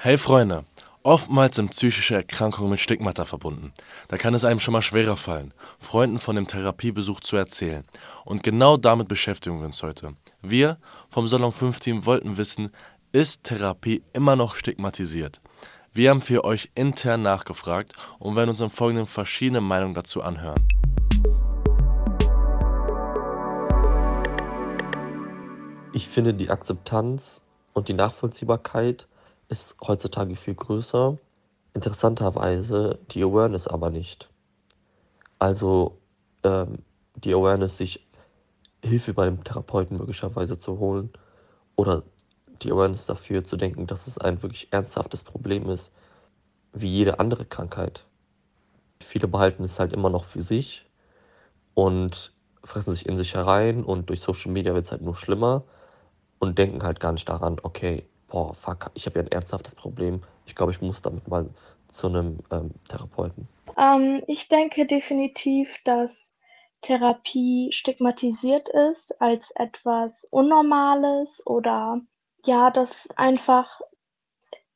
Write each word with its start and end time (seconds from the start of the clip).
Hey 0.00 0.16
Freunde, 0.16 0.64
oftmals 1.02 1.56
sind 1.56 1.72
psychische 1.72 2.14
Erkrankungen 2.14 2.70
mit 2.70 2.78
Stigmata 2.78 3.24
verbunden. 3.24 3.72
Da 4.06 4.16
kann 4.16 4.32
es 4.32 4.44
einem 4.44 4.60
schon 4.60 4.70
mal 4.70 4.80
schwerer 4.80 5.16
fallen, 5.16 5.52
Freunden 5.80 6.20
von 6.20 6.36
dem 6.36 6.46
Therapiebesuch 6.46 7.18
zu 7.18 7.36
erzählen. 7.36 7.82
Und 8.24 8.44
genau 8.44 8.76
damit 8.76 9.08
beschäftigen 9.08 9.58
wir 9.58 9.66
uns 9.66 9.82
heute. 9.82 10.14
Wir 10.40 10.78
vom 11.08 11.26
Salon 11.26 11.50
5 11.50 11.80
Team 11.80 12.06
wollten 12.06 12.36
wissen, 12.36 12.70
ist 13.10 13.42
Therapie 13.42 14.04
immer 14.12 14.36
noch 14.36 14.54
stigmatisiert? 14.54 15.40
Wir 15.92 16.10
haben 16.10 16.20
für 16.20 16.44
euch 16.44 16.70
intern 16.76 17.22
nachgefragt 17.22 17.94
und 18.20 18.36
werden 18.36 18.50
uns 18.50 18.60
im 18.60 18.70
Folgenden 18.70 19.08
verschiedene 19.08 19.60
Meinungen 19.60 19.94
dazu 19.94 20.22
anhören. 20.22 20.64
Ich 25.92 26.06
finde 26.06 26.34
die 26.34 26.50
Akzeptanz 26.50 27.42
und 27.72 27.88
die 27.88 27.94
Nachvollziehbarkeit 27.94 29.08
ist 29.48 29.76
heutzutage 29.86 30.36
viel 30.36 30.54
größer. 30.54 31.18
Interessanterweise 31.74 32.98
die 33.10 33.22
Awareness 33.22 33.66
aber 33.66 33.90
nicht. 33.90 34.28
Also 35.38 35.98
ähm, 36.42 36.78
die 37.16 37.32
Awareness, 37.34 37.76
sich 37.76 38.06
Hilfe 38.82 39.14
bei 39.14 39.24
dem 39.24 39.42
Therapeuten 39.42 39.96
möglicherweise 39.96 40.58
zu 40.58 40.78
holen 40.78 41.10
oder 41.76 42.04
die 42.62 42.72
Awareness 42.72 43.06
dafür 43.06 43.44
zu 43.44 43.56
denken, 43.56 43.86
dass 43.86 44.06
es 44.06 44.18
ein 44.18 44.42
wirklich 44.42 44.72
ernsthaftes 44.72 45.22
Problem 45.22 45.68
ist, 45.68 45.92
wie 46.72 46.88
jede 46.88 47.18
andere 47.20 47.44
Krankheit. 47.44 48.04
Viele 49.00 49.28
behalten 49.28 49.64
es 49.64 49.78
halt 49.78 49.92
immer 49.92 50.10
noch 50.10 50.24
für 50.24 50.42
sich 50.42 50.86
und 51.74 52.32
fressen 52.64 52.92
sich 52.92 53.06
in 53.06 53.16
sich 53.16 53.34
herein 53.34 53.84
und 53.84 54.10
durch 54.10 54.20
Social 54.20 54.52
Media 54.52 54.74
wird 54.74 54.84
es 54.84 54.92
halt 54.92 55.02
nur 55.02 55.16
schlimmer 55.16 55.62
und 56.38 56.58
denken 56.58 56.82
halt 56.82 57.00
gar 57.00 57.12
nicht 57.12 57.28
daran, 57.28 57.58
okay, 57.62 58.04
boah, 58.28 58.54
fuck, 58.54 58.90
ich 58.94 59.06
habe 59.06 59.18
ja 59.18 59.24
ein 59.24 59.32
ernsthaftes 59.32 59.74
Problem. 59.74 60.22
Ich 60.46 60.54
glaube, 60.54 60.72
ich 60.72 60.80
muss 60.80 61.02
damit 61.02 61.26
mal 61.28 61.48
zu 61.88 62.08
einem 62.08 62.38
ähm, 62.50 62.70
Therapeuten. 62.88 63.48
Ähm, 63.76 64.22
ich 64.26 64.48
denke 64.48 64.86
definitiv, 64.86 65.74
dass 65.84 66.38
Therapie 66.80 67.70
stigmatisiert 67.72 68.68
ist 68.68 69.20
als 69.20 69.50
etwas 69.52 70.24
Unnormales 70.30 71.44
oder 71.46 72.00
ja, 72.44 72.70
dass 72.70 73.08
einfach 73.16 73.80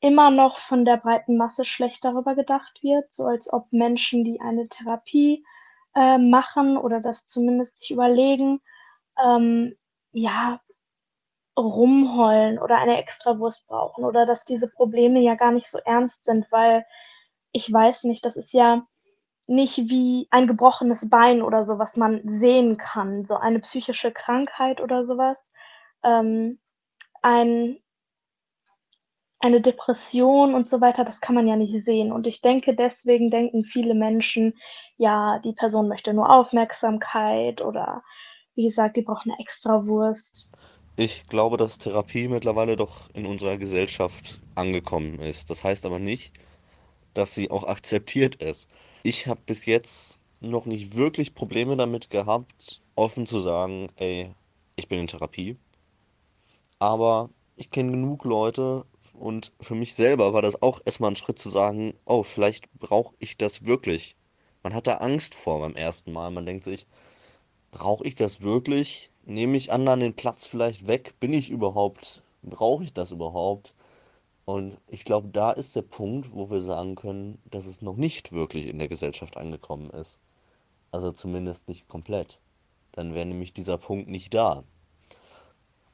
immer 0.00 0.30
noch 0.30 0.58
von 0.60 0.84
der 0.84 0.96
breiten 0.96 1.36
Masse 1.36 1.64
schlecht 1.64 2.04
darüber 2.04 2.34
gedacht 2.34 2.82
wird, 2.82 3.12
so 3.12 3.24
als 3.26 3.52
ob 3.52 3.70
Menschen, 3.70 4.24
die 4.24 4.40
eine 4.40 4.66
Therapie 4.68 5.44
äh, 5.94 6.16
machen 6.16 6.78
oder 6.78 7.00
das 7.00 7.26
zumindest 7.26 7.80
sich 7.80 7.90
überlegen, 7.90 8.60
ähm, 9.22 9.76
ja, 10.12 10.60
rumheulen 11.64 12.58
oder 12.58 12.78
eine 12.78 12.98
Extrawurst 12.98 13.66
brauchen 13.66 14.04
oder 14.04 14.26
dass 14.26 14.44
diese 14.44 14.70
Probleme 14.70 15.20
ja 15.20 15.34
gar 15.34 15.52
nicht 15.52 15.70
so 15.70 15.78
ernst 15.84 16.24
sind, 16.24 16.50
weil 16.50 16.84
ich 17.52 17.72
weiß 17.72 18.04
nicht, 18.04 18.24
das 18.24 18.36
ist 18.36 18.52
ja 18.52 18.86
nicht 19.46 19.76
wie 19.78 20.28
ein 20.30 20.46
gebrochenes 20.46 21.10
Bein 21.10 21.42
oder 21.42 21.64
so, 21.64 21.78
was 21.78 21.96
man 21.96 22.20
sehen 22.24 22.76
kann, 22.76 23.24
so 23.26 23.36
eine 23.36 23.60
psychische 23.60 24.12
Krankheit 24.12 24.80
oder 24.80 25.02
sowas. 25.04 25.36
Ähm, 26.04 26.60
ein 27.22 27.80
eine 29.40 29.60
Depression 29.62 30.54
und 30.54 30.68
so 30.68 30.80
weiter, 30.82 31.04
das 31.04 31.20
kann 31.20 31.34
man 31.34 31.48
ja 31.48 31.56
nicht 31.56 31.84
sehen. 31.84 32.12
Und 32.12 32.26
ich 32.26 32.42
denke, 32.42 32.74
deswegen 32.76 33.30
denken 33.30 33.64
viele 33.64 33.94
Menschen, 33.94 34.54
ja, 34.98 35.38
die 35.40 35.54
Person 35.54 35.88
möchte 35.88 36.12
nur 36.12 36.30
Aufmerksamkeit 36.30 37.62
oder 37.62 38.02
wie 38.54 38.66
gesagt, 38.66 38.96
die 38.96 39.02
braucht 39.02 39.26
eine 39.26 39.38
Extrawurst. 39.38 40.46
Ich 41.02 41.28
glaube, 41.28 41.56
dass 41.56 41.78
Therapie 41.78 42.28
mittlerweile 42.28 42.76
doch 42.76 43.08
in 43.14 43.24
unserer 43.24 43.56
Gesellschaft 43.56 44.38
angekommen 44.54 45.18
ist. 45.18 45.48
Das 45.48 45.64
heißt 45.64 45.86
aber 45.86 45.98
nicht, 45.98 46.38
dass 47.14 47.34
sie 47.34 47.50
auch 47.50 47.64
akzeptiert 47.64 48.34
ist. 48.34 48.68
Ich 49.02 49.26
habe 49.26 49.40
bis 49.46 49.64
jetzt 49.64 50.20
noch 50.40 50.66
nicht 50.66 50.96
wirklich 50.96 51.34
Probleme 51.34 51.74
damit 51.78 52.10
gehabt, 52.10 52.82
offen 52.96 53.24
zu 53.24 53.40
sagen, 53.40 53.88
ey, 53.96 54.34
ich 54.76 54.88
bin 54.88 54.98
in 54.98 55.06
Therapie. 55.06 55.56
Aber 56.78 57.30
ich 57.56 57.70
kenne 57.70 57.92
genug 57.92 58.26
Leute 58.26 58.84
und 59.14 59.52
für 59.58 59.74
mich 59.74 59.94
selber 59.94 60.34
war 60.34 60.42
das 60.42 60.60
auch 60.60 60.82
erstmal 60.84 61.12
ein 61.12 61.16
Schritt 61.16 61.38
zu 61.38 61.48
sagen, 61.48 61.94
oh, 62.04 62.24
vielleicht 62.24 62.70
brauche 62.74 63.14
ich 63.20 63.38
das 63.38 63.64
wirklich. 63.64 64.16
Man 64.62 64.74
hat 64.74 64.86
da 64.86 64.96
Angst 64.96 65.34
vor 65.34 65.60
beim 65.60 65.76
ersten 65.76 66.12
Mal. 66.12 66.30
Man 66.30 66.44
denkt 66.44 66.64
sich, 66.64 66.86
brauche 67.70 68.06
ich 68.06 68.16
das 68.16 68.42
wirklich? 68.42 69.10
Nehme 69.30 69.56
ich 69.56 69.72
anderen 69.72 70.00
den 70.00 70.14
Platz 70.14 70.46
vielleicht 70.46 70.86
weg? 70.86 71.14
Bin 71.20 71.32
ich 71.32 71.50
überhaupt, 71.50 72.22
brauche 72.42 72.84
ich 72.84 72.92
das 72.92 73.12
überhaupt? 73.12 73.74
Und 74.44 74.78
ich 74.88 75.04
glaube, 75.04 75.28
da 75.28 75.52
ist 75.52 75.76
der 75.76 75.82
Punkt, 75.82 76.34
wo 76.34 76.50
wir 76.50 76.60
sagen 76.60 76.96
können, 76.96 77.38
dass 77.44 77.66
es 77.66 77.82
noch 77.82 77.96
nicht 77.96 78.32
wirklich 78.32 78.66
in 78.66 78.78
der 78.78 78.88
Gesellschaft 78.88 79.36
angekommen 79.36 79.90
ist. 79.90 80.18
Also 80.90 81.12
zumindest 81.12 81.68
nicht 81.68 81.86
komplett. 81.88 82.40
Dann 82.92 83.14
wäre 83.14 83.26
nämlich 83.26 83.52
dieser 83.52 83.78
Punkt 83.78 84.08
nicht 84.08 84.34
da. 84.34 84.64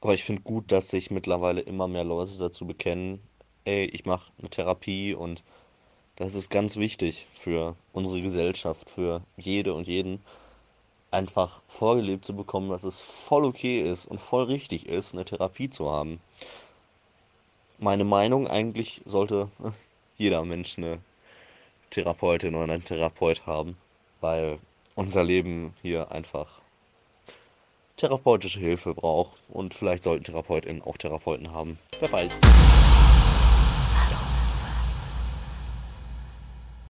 Aber 0.00 0.14
ich 0.14 0.24
finde 0.24 0.42
gut, 0.42 0.72
dass 0.72 0.88
sich 0.88 1.10
mittlerweile 1.10 1.60
immer 1.60 1.88
mehr 1.88 2.04
Leute 2.04 2.38
dazu 2.38 2.66
bekennen, 2.66 3.20
ey, 3.64 3.84
ich 3.84 4.06
mache 4.06 4.32
eine 4.38 4.48
Therapie 4.48 5.14
und 5.14 5.44
das 6.14 6.34
ist 6.34 6.48
ganz 6.48 6.76
wichtig 6.76 7.26
für 7.30 7.76
unsere 7.92 8.22
Gesellschaft, 8.22 8.88
für 8.88 9.22
jede 9.36 9.74
und 9.74 9.86
jeden 9.88 10.22
einfach 11.16 11.62
vorgelebt 11.66 12.26
zu 12.26 12.36
bekommen, 12.36 12.68
dass 12.68 12.84
es 12.84 13.00
voll 13.00 13.46
okay 13.46 13.80
ist 13.80 14.04
und 14.04 14.20
voll 14.20 14.44
richtig 14.44 14.86
ist, 14.86 15.14
eine 15.14 15.24
Therapie 15.24 15.70
zu 15.70 15.90
haben. 15.90 16.20
Meine 17.78 18.04
Meinung, 18.04 18.46
eigentlich 18.46 19.00
sollte 19.06 19.48
jeder 20.18 20.44
Mensch 20.44 20.76
eine 20.76 20.98
Therapeutin 21.90 22.54
oder 22.54 22.74
einen 22.74 22.84
Therapeut 22.84 23.46
haben, 23.46 23.78
weil 24.20 24.58
unser 24.94 25.24
Leben 25.24 25.74
hier 25.82 26.12
einfach 26.12 26.60
therapeutische 27.96 28.60
Hilfe 28.60 28.92
braucht 28.92 29.40
und 29.48 29.72
vielleicht 29.72 30.02
sollten 30.02 30.24
TherapeutInnen 30.24 30.82
auch 30.82 30.98
Therapeuten 30.98 31.50
haben. 31.52 31.78
Wer 31.98 32.12
weiß. 32.12 32.40